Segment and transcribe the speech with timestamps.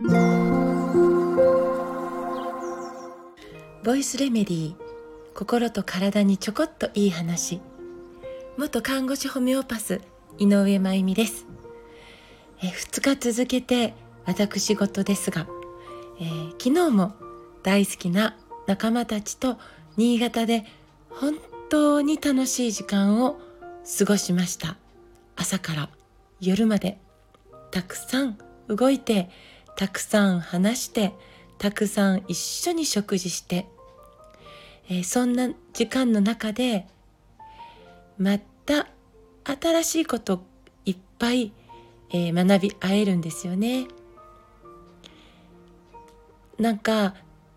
[0.00, 0.06] ボ
[3.96, 4.74] イスレメディー
[5.34, 7.60] 心と体にちょこっといい話。
[8.56, 10.00] 元看護師ホメオパス
[10.38, 11.48] 井上真由美です。
[12.62, 15.48] え2日続けて私事ですが、
[16.20, 17.16] えー、昨日も
[17.64, 18.36] 大好きな
[18.68, 19.58] 仲間たちと
[19.96, 20.64] 新潟で
[21.10, 21.34] 本
[21.70, 23.40] 当に楽しい時間を
[23.98, 24.76] 過ごしました。
[25.34, 25.90] 朝から
[26.40, 27.00] 夜まで
[27.72, 28.38] たくさん
[28.68, 29.28] 動いて
[29.78, 31.14] たくさん話して
[31.56, 33.66] たくさん一緒に食事して
[34.90, 36.86] えー、そんな時間の中で
[38.18, 38.88] また
[39.44, 40.42] 新しいこと
[40.84, 41.52] いっぱい、
[42.10, 43.86] えー、学び合えるんですよね。
[46.58, 47.14] なんか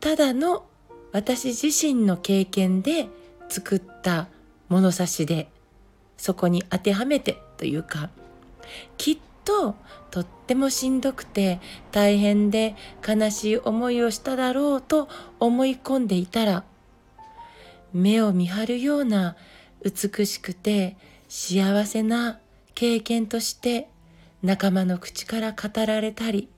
[0.00, 0.66] ただの
[1.12, 3.08] 私自身の経験で
[3.48, 4.28] 作った
[4.68, 5.48] 物差しで
[6.16, 8.10] そこに当てはめてというか
[8.96, 9.74] きっと
[10.10, 11.60] とってもしんどくて
[11.92, 12.76] 大変で
[13.06, 15.08] 悲しい思いをしただろうと
[15.40, 16.64] 思い込んでいたら
[17.92, 19.36] 目を見張るような
[19.82, 20.96] 美しくて
[21.28, 22.40] 幸せな
[22.74, 23.88] 経験として
[24.42, 26.48] 仲間の口から語られたり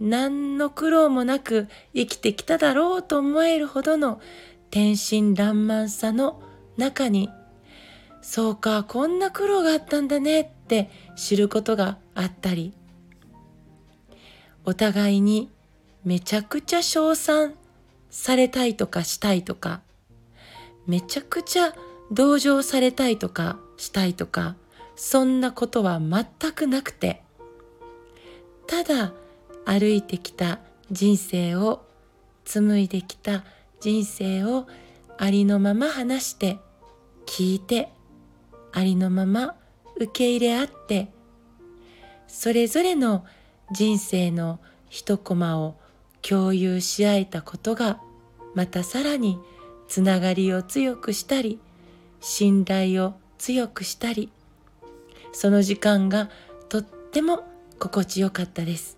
[0.00, 4.20] 何の苦労もなく生きてきただろうと思えるほどの
[4.70, 6.40] 天真爛漫さの
[6.76, 7.30] 中に
[8.20, 12.74] そうかこんな苦労があったんだねって知ることがあったり。
[14.64, 15.50] お互いに
[16.04, 17.54] めちゃくちゃ称賛
[18.10, 19.80] されたいとかしたいとか、
[20.86, 21.74] めちゃくちゃ
[22.10, 24.56] 同情されたいとかしたいとか、
[24.96, 27.22] そんなことは全くなくて、
[28.66, 29.12] ただ
[29.64, 30.60] 歩いてきた
[30.90, 31.84] 人生を、
[32.44, 33.44] 紡いできた
[33.80, 34.66] 人生を
[35.18, 36.58] ありのまま話して、
[37.26, 37.90] 聞いて、
[38.78, 39.56] ありのまま
[39.96, 41.08] 受け入れ合って、
[42.28, 43.24] それぞれの
[43.72, 45.76] 人生の一コマを
[46.22, 48.00] 共有し合えたことが
[48.54, 49.40] またさらに
[49.88, 51.58] つながりを強くしたり
[52.20, 54.30] 信頼を強くしたり
[55.32, 56.30] その時間が
[56.68, 57.44] とっても
[57.78, 58.96] 心地よかったです。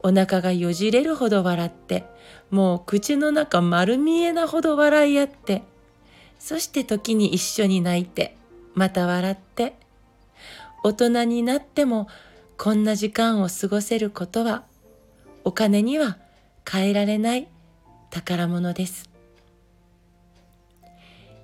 [0.00, 2.04] お腹がよじれるほど笑って
[2.50, 5.62] もう口の中丸見えなほど笑い合って
[6.38, 8.36] そして時に一緒に泣いて
[8.74, 9.74] また笑って
[10.82, 12.08] 大人になっても
[12.56, 14.64] こんな時間を過ごせることは
[15.44, 16.18] お金には
[16.68, 17.48] 変えられない
[18.10, 19.10] 宝物です。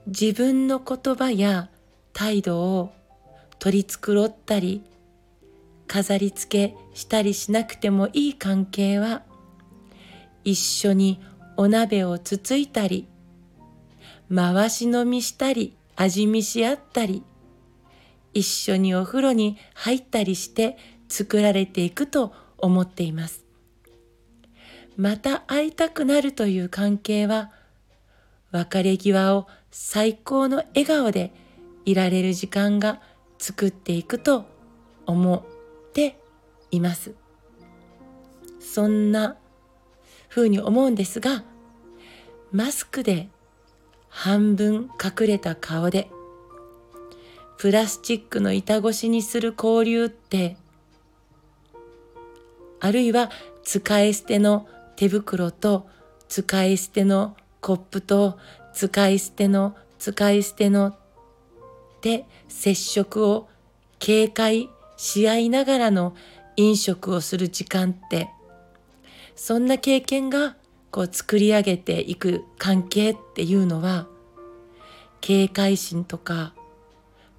[0.07, 1.69] 自分の言葉や
[2.13, 2.93] 態度を
[3.59, 4.83] 取り繕ったり
[5.87, 9.23] 飾り付けしたりしなくてもいい関係は
[10.43, 11.21] 一緒に
[11.57, 13.07] お鍋をつついたり
[14.35, 17.23] 回し飲みしたり味見し合ったり
[18.35, 20.79] 一緒にお風呂に入ったりして
[21.09, 23.45] 作られていくと思っています
[24.97, 27.51] また会いたくなるという関係は
[28.53, 31.33] 別れ際を最高の笑顔で
[31.85, 33.01] いられる時間が
[33.39, 34.45] 作っていくと
[35.07, 35.43] 思っ
[35.93, 36.19] て
[36.71, 37.15] います。
[38.61, 39.37] そんな
[40.29, 41.43] 風に思うんですが、
[42.53, 43.29] マスクで
[44.15, 46.09] 半分隠れた顔で
[47.57, 50.57] プラスチックの板越しにする交流って
[52.79, 53.31] あるいは
[53.65, 55.89] 使い捨ての手袋と
[56.29, 58.39] 使い捨てのコップと
[58.75, 60.95] 使い捨ての使い捨ての
[62.03, 63.49] で接触を
[63.99, 66.15] 警戒し合いながらの
[66.57, 68.29] 飲食をする時間って
[69.35, 70.57] そんな経験が
[70.93, 74.07] こう作り上げていく関係っていうのは
[75.21, 76.55] 警戒心とか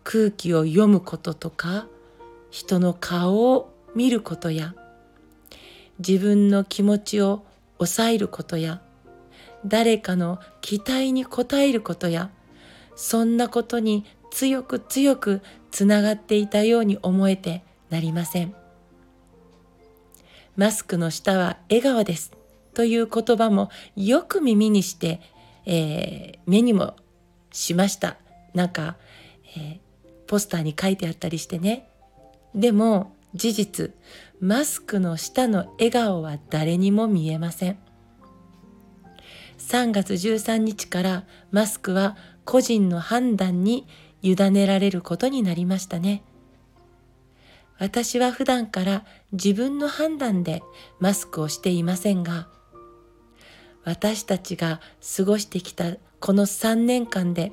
[0.04, 1.88] 空気を読むこととか
[2.50, 4.76] 人の顔を見ることや
[6.00, 7.46] 自分の気持ちを
[7.78, 8.82] 抑えることや
[9.66, 12.32] 誰かの期待に応えることや
[12.96, 15.42] そんなことに強く強く
[15.72, 18.56] つながっていたように思えてなりません。
[20.56, 22.43] マスクの下は笑顔です。
[22.74, 25.22] という言葉もよく耳にして、
[25.66, 26.96] えー、目にも
[27.52, 28.18] しました。
[28.54, 28.98] なんか、
[29.56, 29.80] えー、
[30.28, 31.90] ポスターに書いてあったりしてね。
[32.56, 33.92] でも事実
[34.40, 37.78] マスクの下の笑顔は誰にも見えません。
[39.58, 43.88] 3月13日からマスクは個人の判断に
[44.22, 46.24] 委ねられることになりましたね。
[47.80, 50.62] 私は普段から自分の判断で
[51.00, 52.48] マスクをしていませんが
[53.84, 54.80] 私たちが
[55.18, 57.52] 過ごしてきたこの3年間で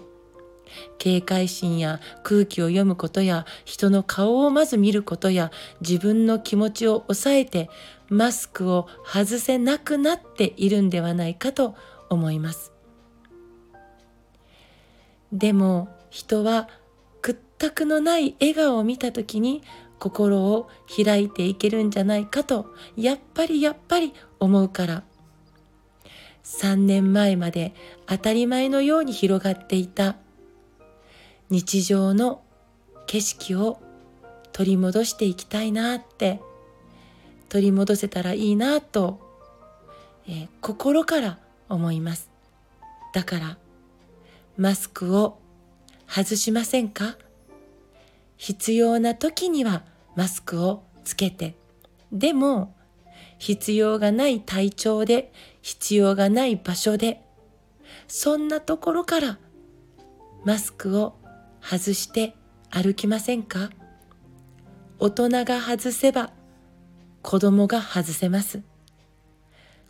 [0.99, 5.51] 警戒心や空気を読むことや人の顔をまず見ることや
[5.81, 7.69] 自分の気持ちを抑えて
[8.09, 11.75] マスクを外せなくなっているんではないかと
[12.09, 12.73] 思います。
[15.33, 16.69] でも人は
[17.23, 19.63] 屈託のない笑顔を見た時に
[20.01, 20.69] 心を
[21.05, 25.05] 開いていけるんじゃないかとやっぱりやっぱり思うから
[26.45, 27.75] 3年前まで
[28.07, 30.17] 当たり前のように広がっていた。
[31.49, 32.43] 日常の
[33.07, 33.81] 景色を
[34.53, 36.41] 取り戻していきたいなって。
[37.49, 39.19] 取り戻せたらいいなと、
[40.29, 41.39] えー、心から
[41.69, 42.31] 思います。
[43.13, 43.59] だから
[44.57, 45.41] マスクを
[46.07, 47.17] 外しませんか？
[48.37, 49.83] 必要な時には
[50.15, 51.57] マスクをつけて。
[52.13, 52.73] でも
[53.41, 55.33] 必要がない体調で
[55.63, 57.23] 必要がない場所で
[58.07, 59.39] そんなところから
[60.45, 61.15] マスクを
[61.61, 62.37] 外して
[62.71, 63.71] 歩きませんか？
[64.99, 66.31] 大人が外せば
[67.23, 68.63] 子供が外せます。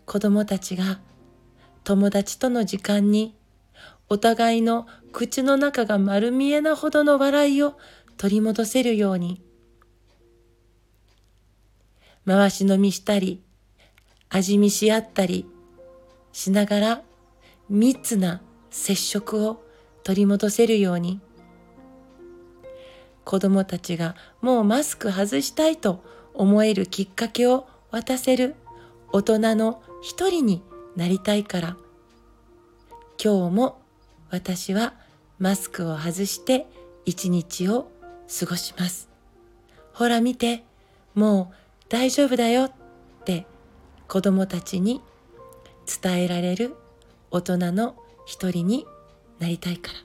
[0.06, 1.00] 子供たちが
[1.84, 3.36] 友達との時間に
[4.08, 7.76] お互いの口の中が丸見えなほどの笑いを
[8.16, 9.42] 取り戻せるように
[12.26, 13.42] 回し飲みしたり
[14.28, 15.46] 味見し合ったり
[16.32, 17.02] しながら
[17.68, 18.40] 密な
[18.70, 19.62] 接触を
[20.02, 21.20] 取り戻せるように。
[23.24, 26.02] 子供たちがもうマスク外したいと
[26.34, 28.56] 思えるきっかけを渡せる
[29.12, 30.62] 大人の一人に
[30.96, 31.76] なりたいから。
[33.22, 33.80] 今日も
[34.30, 34.94] 私は
[35.38, 36.66] マスクを外して
[37.04, 37.90] 一日を
[38.40, 39.08] 過ごします。
[39.92, 40.64] ほら見て
[41.14, 41.54] もう
[41.90, 42.72] 大丈夫だよっ
[43.24, 43.46] て
[44.08, 45.02] 子供もたちに
[46.02, 46.76] 伝えられる
[47.30, 48.86] 大人の一人に
[49.40, 49.98] なりたいから。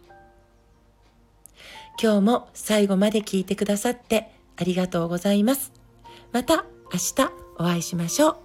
[2.01, 5.71] 今日も最後まで聞いてくださってありがとうございます。
[6.31, 8.35] また明日お会いしましょう。